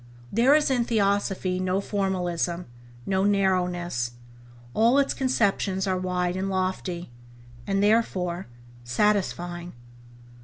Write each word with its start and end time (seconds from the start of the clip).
There 0.31 0.55
is 0.55 0.71
in 0.71 0.83
Theosophy 0.85 1.59
no 1.59 1.79
formalism, 1.79 2.65
no 3.05 3.23
narrowness, 3.23 4.13
all 4.73 4.97
its 4.97 5.13
conceptions 5.13 5.85
are 5.85 5.95
wide 5.95 6.35
and 6.35 6.49
lofty, 6.49 7.11
and, 7.67 7.83
therefore, 7.83 8.47
satisfying. 8.83 9.73